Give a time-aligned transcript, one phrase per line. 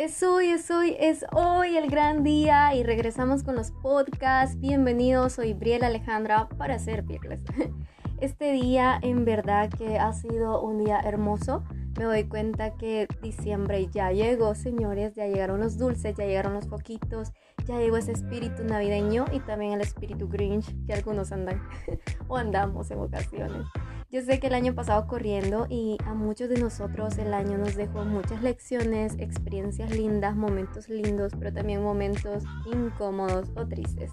[0.00, 4.58] Es hoy, es hoy, es hoy el gran día y regresamos con los podcasts.
[4.58, 7.42] Bienvenidos, soy Briela Alejandra para ser servirles.
[8.18, 11.64] Este día en verdad que ha sido un día hermoso.
[11.98, 16.66] Me doy cuenta que diciembre ya llegó, señores, ya llegaron los dulces, ya llegaron los
[16.66, 17.32] poquitos,
[17.66, 21.60] ya llegó ese espíritu navideño y también el espíritu Grinch que algunos andan
[22.26, 23.66] o andamos en ocasiones.
[24.12, 27.76] Yo sé que el año pasado corriendo y a muchos de nosotros el año nos
[27.76, 34.10] dejó muchas lecciones, experiencias lindas, momentos lindos, pero también momentos incómodos o tristes.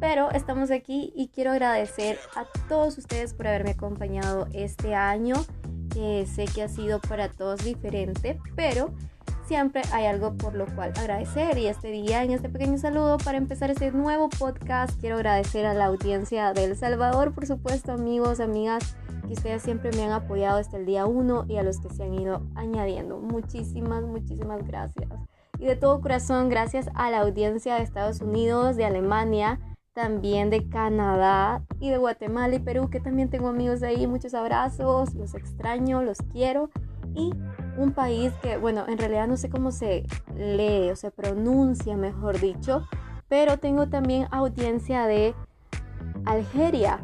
[0.00, 5.34] Pero estamos aquí y quiero agradecer a todos ustedes por haberme acompañado este año,
[5.92, 8.94] que sé que ha sido para todos diferente, pero
[9.46, 13.38] siempre hay algo por lo cual agradecer y este día en este pequeño saludo para
[13.38, 18.40] empezar este nuevo podcast quiero agradecer a la audiencia de El Salvador, por supuesto amigos,
[18.40, 21.90] amigas que ustedes siempre me han apoyado desde el día 1 y a los que
[21.90, 23.18] se han ido añadiendo.
[23.18, 25.08] Muchísimas, muchísimas gracias.
[25.58, 29.60] Y de todo corazón, gracias a la audiencia de Estados Unidos, de Alemania,
[29.92, 34.06] también de Canadá y de Guatemala y Perú, que también tengo amigos de ahí.
[34.06, 36.70] Muchos abrazos, los extraño, los quiero.
[37.14, 37.32] Y
[37.76, 40.04] un país que, bueno, en realidad no sé cómo se
[40.36, 42.86] lee o se pronuncia, mejor dicho,
[43.28, 45.34] pero tengo también audiencia de
[46.24, 47.00] Algeria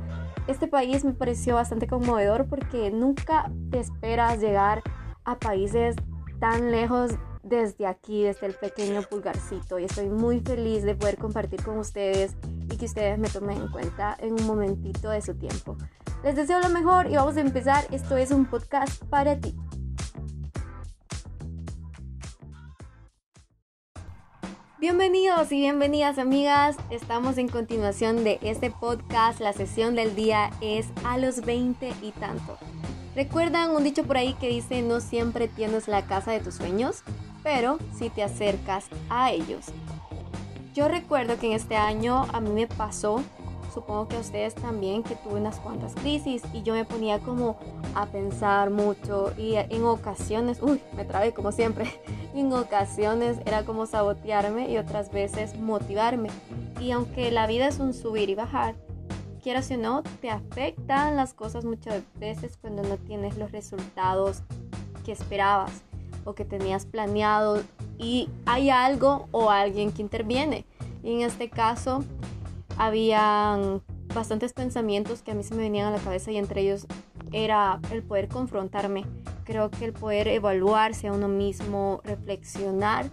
[0.50, 4.82] este país me pareció bastante conmovedor porque nunca te esperas llegar
[5.24, 5.94] a países
[6.40, 7.12] tan lejos
[7.42, 9.78] desde aquí, desde el pequeño pulgarcito.
[9.78, 12.36] Y estoy muy feliz de poder compartir con ustedes
[12.70, 15.76] y que ustedes me tomen en cuenta en un momentito de su tiempo.
[16.24, 17.84] Les deseo lo mejor y vamos a empezar.
[17.92, 19.54] Esto es un podcast para ti.
[24.80, 30.88] Bienvenidos y bienvenidas amigas, estamos en continuación de este podcast, la sesión del día es
[31.04, 32.56] a los 20 y tanto.
[33.14, 37.02] ¿Recuerdan un dicho por ahí que dice no siempre tienes la casa de tus sueños,
[37.42, 39.66] pero si te acercas a ellos?
[40.72, 43.22] Yo recuerdo que en este año a mí me pasó
[43.70, 47.58] supongo que a ustedes también, que tuve unas cuantas crisis y yo me ponía como
[47.94, 52.00] a pensar mucho y en ocasiones, uy, me trabé como siempre,
[52.34, 56.30] en ocasiones era como sabotearme y otras veces motivarme.
[56.80, 58.74] Y aunque la vida es un subir y bajar,
[59.42, 64.42] quieras o no, te afectan las cosas muchas veces cuando no tienes los resultados
[65.04, 65.82] que esperabas
[66.24, 67.62] o que tenías planeado
[67.98, 70.64] y hay algo o alguien que interviene.
[71.02, 72.04] Y en este caso,
[72.80, 73.82] habían
[74.14, 76.86] bastantes pensamientos que a mí se me venían a la cabeza y entre ellos
[77.30, 79.04] era el poder confrontarme.
[79.44, 83.10] Creo que el poder evaluarse a uno mismo, reflexionar,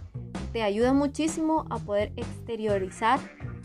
[0.54, 3.20] te ayuda muchísimo a poder exteriorizar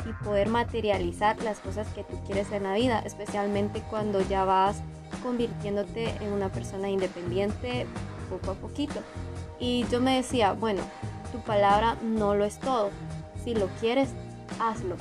[0.06, 4.84] y poder materializar las cosas que tú quieres en la vida, especialmente cuando ya vas
[5.24, 7.88] convirtiéndote en una persona independiente
[8.30, 9.00] poco a poquito.
[9.58, 10.82] Y yo me decía, bueno,
[11.32, 12.90] tu palabra no lo es todo.
[13.42, 14.10] Si lo quieres,
[14.60, 14.98] hazlo.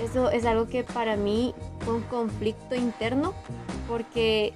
[0.00, 3.34] Eso es algo que para mí fue un conflicto interno
[3.88, 4.52] porque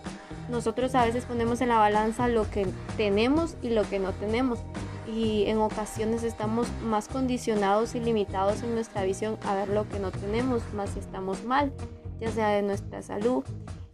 [0.48, 2.66] nosotros a veces ponemos en la balanza lo que
[2.96, 4.60] tenemos y lo que no tenemos
[5.06, 9.98] y en ocasiones estamos más condicionados y limitados en nuestra visión a ver lo que
[9.98, 11.72] no tenemos, más si estamos mal,
[12.20, 13.44] ya sea de nuestra salud,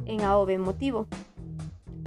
[0.06, 1.06] en A o B motivo.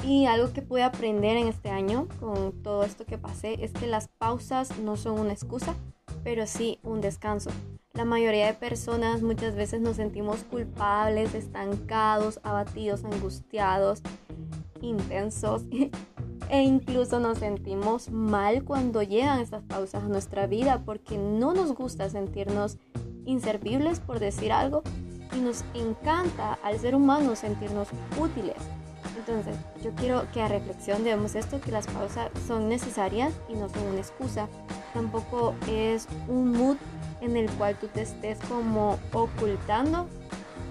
[0.04, 3.88] Y algo que pude aprender en este año con todo esto que pasé es que
[3.88, 5.76] las pausas no son una excusa,
[6.24, 7.52] pero sí un descanso.
[7.96, 14.02] La mayoría de personas muchas veces nos sentimos culpables, estancados, abatidos, angustiados,
[14.82, 15.64] intensos
[16.50, 21.74] e incluso nos sentimos mal cuando llegan estas pausas a nuestra vida porque no nos
[21.74, 22.78] gusta sentirnos
[23.26, 24.84] inservibles por decir algo
[25.34, 27.88] y nos encanta al ser humano sentirnos
[28.20, 28.58] útiles.
[29.18, 33.70] Entonces, yo quiero que a reflexión debemos esto, que las pausas son necesarias y no
[33.70, 34.48] son una excusa.
[34.94, 36.78] Tampoco es un mood
[37.26, 40.08] en el cual tú te estés como ocultando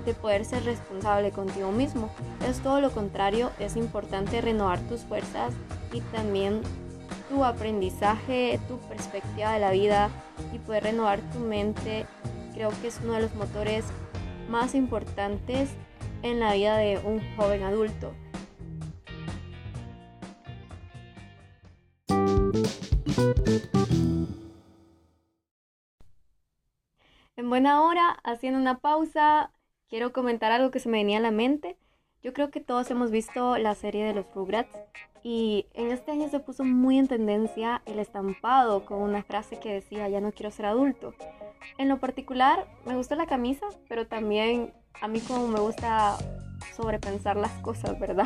[0.05, 2.11] de poder ser responsable contigo mismo.
[2.49, 5.53] Es todo lo contrario, es importante renovar tus fuerzas
[5.93, 6.61] y también
[7.29, 10.11] tu aprendizaje, tu perspectiva de la vida
[10.53, 12.07] y poder renovar tu mente.
[12.53, 13.85] Creo que es uno de los motores
[14.49, 15.71] más importantes
[16.23, 18.13] en la vida de un joven adulto.
[27.45, 29.51] En buena hora, haciendo una pausa,
[29.91, 31.77] quiero comentar algo que se me venía a la mente.
[32.23, 34.75] Yo creo que todos hemos visto la serie de los Rugrats
[35.23, 39.75] y en este año se puso muy en tendencia el estampado con una frase que
[39.75, 41.13] decía ya no quiero ser adulto.
[41.77, 46.17] En lo particular me gustó la camisa, pero también a mí como me gusta
[46.75, 48.25] sobrepensar las cosas, ¿verdad?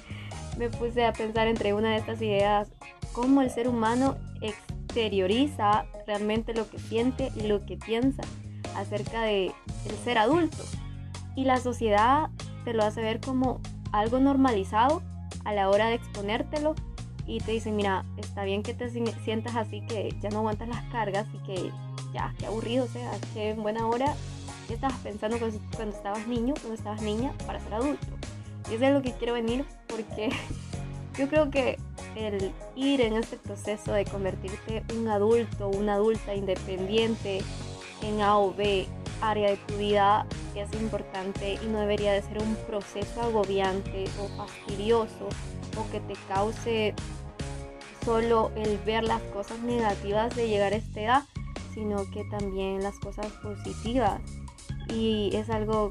[0.58, 2.72] me puse a pensar entre una de estas ideas
[3.12, 8.22] cómo el ser humano exterioriza realmente lo que siente y lo que piensa
[8.76, 9.52] acerca de
[9.88, 10.62] el ser adulto.
[11.36, 12.30] Y la sociedad
[12.64, 13.60] te lo hace ver como
[13.92, 15.02] algo normalizado
[15.44, 16.74] a la hora de exponértelo
[17.26, 20.82] y te dicen, mira, está bien que te sientas así, que ya no aguantas las
[20.90, 21.70] cargas y que
[22.12, 24.14] ya, qué aburrido, o sea, qué buena hora.
[24.68, 28.06] ¿Qué estabas pensando cuando, estabas niño, cuando estabas niña, para ser adulto?
[28.70, 30.30] Y eso es lo que quiero venir porque
[31.18, 31.78] yo creo que
[32.16, 37.42] el ir en este proceso de convertirte en un adulto, una adulta independiente
[38.04, 38.86] en A o B
[39.20, 44.28] área de tu vida es importante y no debería de ser un proceso agobiante o
[44.36, 45.28] fastidioso
[45.76, 46.94] o que te cause
[48.04, 51.22] solo el ver las cosas negativas de llegar a esta edad,
[51.72, 54.20] sino que también las cosas positivas.
[54.94, 55.90] Y es algo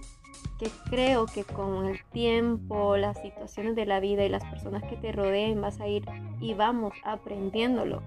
[0.60, 4.96] que creo que con el tiempo, las situaciones de la vida y las personas que
[4.96, 6.06] te rodeen vas a ir
[6.40, 8.02] y vamos aprendiéndolo.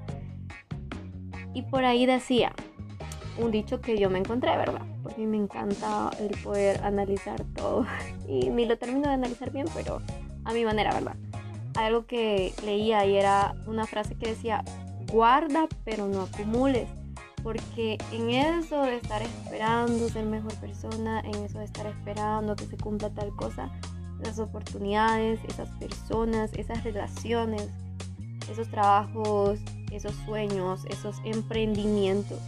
[1.53, 2.53] Y por ahí decía,
[3.39, 4.83] un dicho que yo me encontré, ¿verdad?
[5.03, 7.87] Porque me encanta el poder analizar todo.
[8.29, 10.03] Y ni lo termino de analizar bien, pero
[10.45, 11.15] a mi manera, ¿verdad?
[11.77, 14.65] algo que leía y era una frase que decía,
[15.13, 16.89] guarda pero no acumules.
[17.43, 22.67] Porque en eso de estar esperando ser mejor persona, en eso de estar esperando que
[22.67, 23.71] se cumpla tal cosa,
[24.19, 27.69] las oportunidades, esas personas, esas relaciones,
[28.51, 29.61] esos trabajos,
[29.93, 32.41] esos sueños, esos emprendimientos,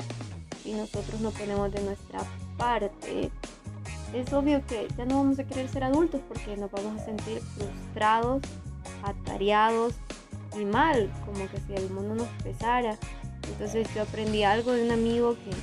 [0.69, 2.21] si nosotros no ponemos de nuestra
[2.59, 3.31] parte,
[4.13, 7.41] es obvio que ya no vamos a querer ser adultos porque nos vamos a sentir
[7.41, 8.43] frustrados
[9.03, 9.95] atareados
[10.61, 12.99] y mal, como que si el mundo nos pesara.
[13.51, 15.57] Entonces yo aprendí algo de un amigo que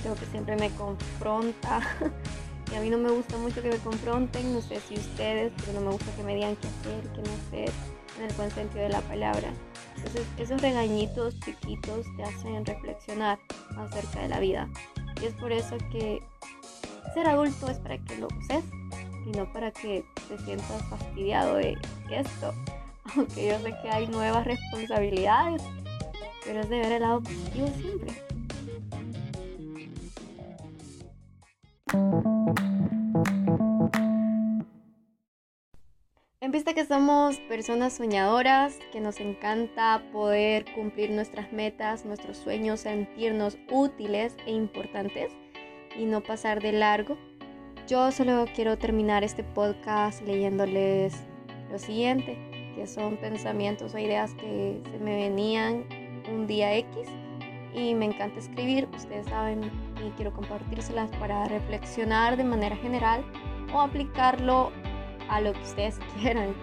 [0.00, 1.82] creo que siempre me confronta.
[2.72, 5.80] y a mí no me gusta mucho que me confronten, no sé si ustedes, pero
[5.80, 7.70] no me gusta que me digan qué hacer, qué no hacer,
[8.16, 9.52] en el buen sentido de la palabra.
[10.38, 13.38] Esos regañitos chiquitos te hacen reflexionar
[13.76, 14.68] acerca de la vida.
[15.20, 16.22] Y es por eso que
[17.14, 18.64] ser adulto es para que lo uses
[19.26, 21.76] y no para que te sientas fastidiado de
[22.10, 22.54] esto.
[23.16, 25.62] Aunque yo sé que hay nuevas responsabilidades,
[26.44, 28.37] pero es de ver el lado positivo siempre.
[37.48, 45.32] Personas soñadoras, que nos encanta poder cumplir nuestras metas, nuestros sueños, sentirnos útiles e importantes
[45.96, 47.16] y no pasar de largo,
[47.88, 51.14] yo solo quiero terminar este podcast leyéndoles
[51.70, 52.36] lo siguiente,
[52.76, 55.86] que son pensamientos o ideas que se me venían
[56.30, 57.08] un día X
[57.74, 59.70] y me encanta escribir, ustedes saben,
[60.06, 63.24] y quiero compartírselas para reflexionar de manera general
[63.72, 64.70] o aplicarlo
[65.30, 66.54] a lo que ustedes quieran.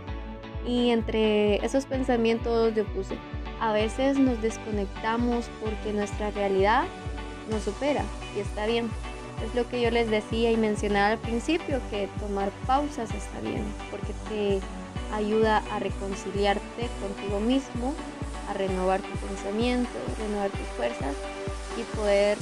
[0.67, 3.17] Y entre esos pensamientos yo puse,
[3.59, 6.85] a veces nos desconectamos porque nuestra realidad
[7.49, 8.03] nos supera
[8.35, 8.89] y está bien.
[9.45, 13.65] Es lo que yo les decía y mencionaba al principio, que tomar pausas está bien,
[13.91, 14.59] porque te
[15.13, 17.93] ayuda a reconciliarte contigo mismo,
[18.49, 21.15] a renovar tu pensamiento, renovar tus fuerzas
[21.77, 22.37] y poder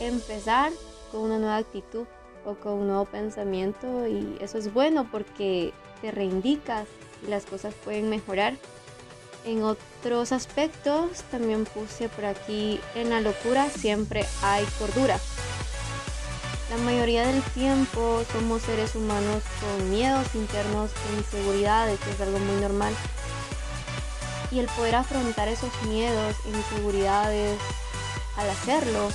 [0.00, 0.70] empezar
[1.10, 2.06] con una nueva actitud
[2.44, 6.86] o con un nuevo pensamiento y eso es bueno porque te reindicas
[7.26, 8.54] las cosas pueden mejorar.
[9.44, 15.18] En otros aspectos también puse por aquí, en la locura siempre hay cordura.
[16.70, 22.60] La mayoría del tiempo somos seres humanos con miedos internos e inseguridades, es algo muy
[22.60, 22.92] normal.
[24.50, 27.58] Y el poder afrontar esos miedos e inseguridades
[28.36, 29.08] al hacerlo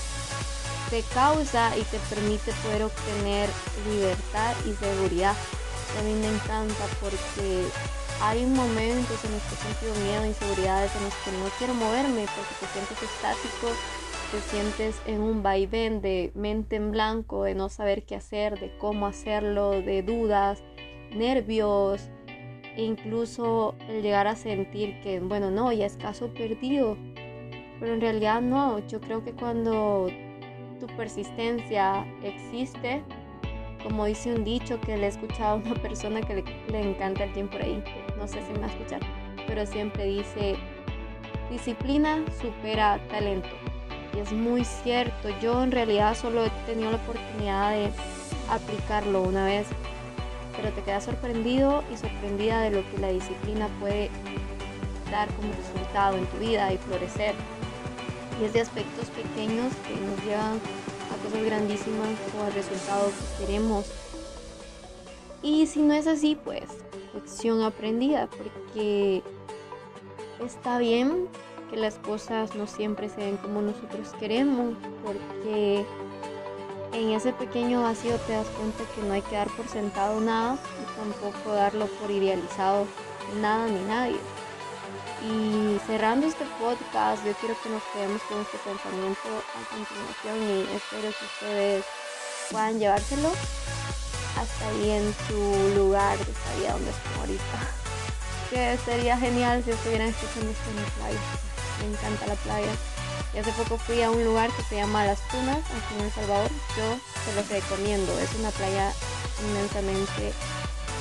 [0.90, 3.50] te causa y te permite poder obtener
[3.90, 5.36] libertad y seguridad.
[6.00, 7.66] a mí me encanta porque
[8.22, 12.26] hay momentos en los que he sentido miedo, inseguridades, en los que no quiero moverme
[12.36, 13.68] porque te sientes estático
[14.34, 18.76] te sientes en un vaivén de mente en blanco, de no saber qué hacer, de
[18.80, 20.64] cómo hacerlo, de dudas,
[21.16, 22.10] nervios,
[22.76, 26.98] e incluso el llegar a sentir que, bueno, no, ya es caso perdido.
[27.80, 30.08] Pero en realidad no, yo creo que cuando
[30.80, 33.04] tu persistencia existe,
[33.84, 37.34] como dice un dicho que le he escuchado a una persona que le, encanta el
[37.34, 37.84] tiempo ahí,
[38.18, 39.02] no sé si me va a escuchar,
[39.46, 40.56] pero siempre dice,
[41.52, 43.50] disciplina supera talento.
[44.16, 47.92] Y es muy cierto, yo en realidad solo he tenido la oportunidad de
[48.50, 49.68] aplicarlo una vez,
[50.56, 54.10] pero te quedas sorprendido y sorprendida de lo que la disciplina puede
[55.12, 57.34] dar como resultado en tu vida y florecer.
[58.40, 60.60] Y es de aspectos pequeños que nos llevan
[61.34, 62.10] a cosas grandísimas
[62.40, 63.86] o al resultado que queremos.
[65.42, 66.64] Y si no es así, pues
[67.14, 69.22] lección aprendida, porque
[70.46, 71.28] está bien
[71.70, 75.86] que las cosas no siempre se ven como nosotros queremos, porque
[76.94, 80.58] en ese pequeño vacío te das cuenta que no hay que dar por sentado nada
[80.82, 82.86] y tampoco darlo por idealizado
[83.42, 84.18] nada ni nadie.
[85.24, 90.76] Y cerrando este podcast, yo quiero que nos quedemos con este pensamiento a continuación y
[90.76, 91.86] espero que ustedes
[92.52, 93.32] puedan llevárselo
[94.38, 97.44] hasta ahí en su lugar de esta vida donde están ahorita.
[98.50, 101.20] Que sería genial si estuvieran escuchando esto en la playa.
[101.80, 102.72] Me encanta la playa.
[103.34, 106.12] Y hace poco fui a un lugar que se llama Las Tunas, aquí en El
[106.12, 106.52] Salvador.
[106.78, 108.20] Yo se los recomiendo.
[108.20, 108.92] Es una playa
[109.42, 110.34] inmensamente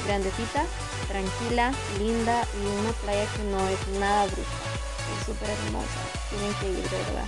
[0.07, 0.65] grandecita,
[1.09, 4.73] tranquila, linda y una playa que no es nada brusca.
[5.19, 6.01] Es súper hermosa.
[6.31, 7.27] Tienen que ir, de verdad.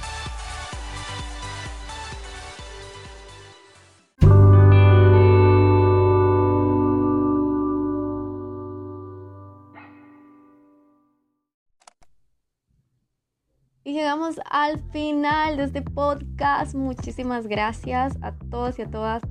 [13.86, 16.74] Y llegamos al final de este podcast.
[16.74, 19.22] Muchísimas gracias a todos y a todas.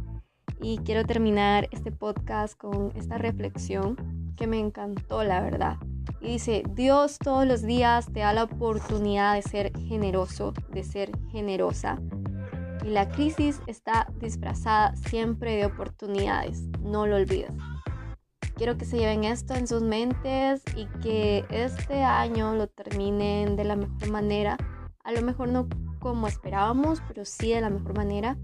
[0.63, 5.75] Y quiero terminar este podcast con esta reflexión que me encantó, la verdad.
[6.21, 11.11] Y dice, Dios todos los días te da la oportunidad de ser generoso, de ser
[11.33, 11.99] generosa.
[12.81, 16.61] Y la crisis está disfrazada siempre de oportunidades.
[16.79, 17.53] No lo olvides.
[18.55, 23.65] Quiero que se lleven esto en sus mentes y que este año lo terminen de
[23.65, 24.55] la mejor manera.
[25.03, 25.67] A lo mejor no
[25.99, 28.37] como esperábamos, pero sí de la mejor manera.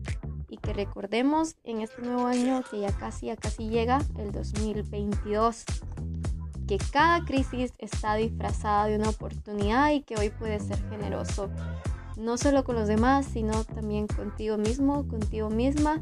[0.50, 5.64] Y que recordemos en este nuevo año que ya casi, ya casi llega el 2022,
[6.68, 11.50] que cada crisis está disfrazada de una oportunidad y que hoy puedes ser generoso,
[12.18, 16.02] no solo con los demás, sino también contigo mismo, contigo misma,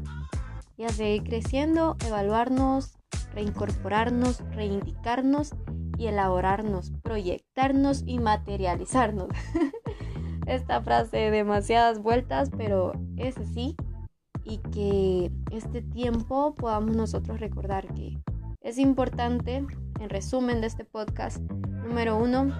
[0.76, 2.98] y a seguir creciendo, evaluarnos,
[3.34, 5.52] reincorporarnos, reindicarnos
[5.98, 9.28] y elaborarnos, proyectarnos y materializarnos.
[10.46, 13.76] Esta frase demasiadas vueltas, pero es así.
[14.48, 18.18] Y que este tiempo podamos nosotros recordar que
[18.62, 19.56] es importante,
[20.00, 22.50] en resumen de este podcast, número uno,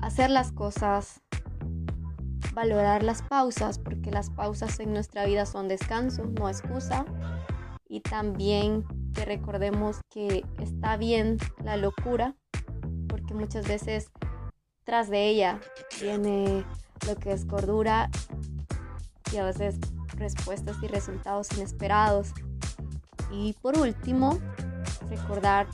[0.00, 1.20] hacer las cosas,
[2.54, 7.04] valorar las pausas, porque las pausas en nuestra vida son descanso, no excusa.
[7.86, 12.34] Y también que recordemos que está bien la locura,
[13.08, 14.10] porque muchas veces
[14.84, 15.60] tras de ella
[16.00, 16.64] viene
[17.06, 18.10] lo que es cordura
[19.32, 19.78] y a veces
[20.16, 22.32] respuestas y resultados inesperados.
[23.30, 24.38] Y por último,
[25.08, 25.66] recordar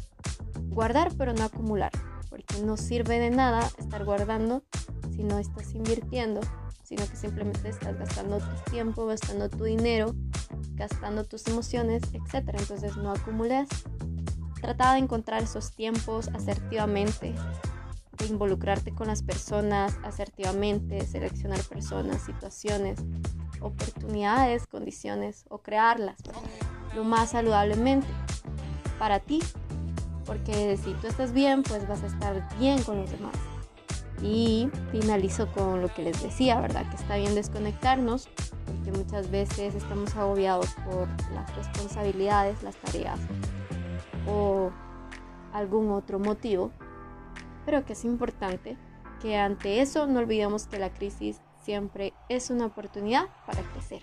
[0.69, 1.91] guardar pero no acumular,
[2.29, 4.63] porque no sirve de nada estar guardando
[5.15, 6.41] si no estás invirtiendo,
[6.83, 10.15] sino que simplemente estás gastando tu tiempo, gastando tu dinero
[10.81, 12.49] gastando tus emociones, etc.
[12.59, 13.69] Entonces no acumules.
[14.61, 17.35] Trata de encontrar esos tiempos asertivamente,
[18.19, 22.99] de involucrarte con las personas asertivamente, seleccionar personas, situaciones,
[23.61, 26.19] oportunidades, condiciones o crearlas
[26.95, 28.07] lo más saludablemente
[28.99, 29.41] para ti.
[30.27, 33.35] Porque si tú estás bien, pues vas a estar bien con los demás.
[34.23, 36.89] Y finalizo con lo que les decía, ¿verdad?
[36.91, 38.29] Que está bien desconectarnos,
[38.67, 43.19] porque muchas veces estamos agobiados por las responsabilidades, las tareas
[44.29, 44.71] o
[45.53, 46.71] algún otro motivo,
[47.65, 48.77] pero que es importante
[49.21, 54.03] que ante eso no olvidemos que la crisis siempre es una oportunidad para crecer.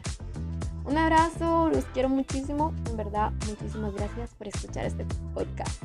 [0.85, 5.83] Un abrazo, los quiero muchísimo, en verdad, muchísimas gracias por escuchar este podcast.